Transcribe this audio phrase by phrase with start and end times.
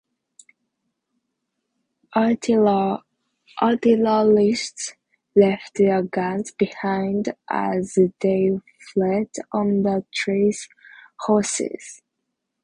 [2.15, 3.05] Artillerists
[5.35, 8.57] left their guns behind as they
[8.91, 10.67] fled on the trace
[11.19, 12.01] horses.